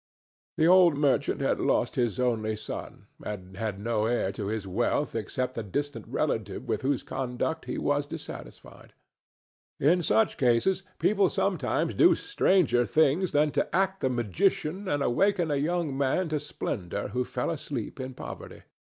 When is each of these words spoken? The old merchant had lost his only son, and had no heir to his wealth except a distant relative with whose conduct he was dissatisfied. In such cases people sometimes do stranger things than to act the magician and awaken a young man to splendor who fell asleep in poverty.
The 0.57 0.65
old 0.65 0.97
merchant 0.97 1.41
had 1.41 1.59
lost 1.59 1.93
his 1.93 2.19
only 2.19 2.55
son, 2.55 3.05
and 3.23 3.55
had 3.55 3.79
no 3.79 4.07
heir 4.07 4.31
to 4.31 4.47
his 4.47 4.65
wealth 4.65 5.13
except 5.13 5.59
a 5.59 5.61
distant 5.61 6.07
relative 6.07 6.67
with 6.67 6.81
whose 6.81 7.03
conduct 7.03 7.65
he 7.65 7.77
was 7.77 8.07
dissatisfied. 8.07 8.93
In 9.79 10.01
such 10.01 10.37
cases 10.37 10.81
people 10.97 11.29
sometimes 11.29 11.93
do 11.93 12.15
stranger 12.15 12.83
things 12.87 13.31
than 13.31 13.51
to 13.51 13.75
act 13.75 14.01
the 14.01 14.09
magician 14.09 14.87
and 14.87 15.03
awaken 15.03 15.51
a 15.51 15.57
young 15.57 15.95
man 15.95 16.29
to 16.29 16.39
splendor 16.39 17.09
who 17.09 17.23
fell 17.23 17.51
asleep 17.51 17.99
in 17.99 18.15
poverty. 18.15 18.63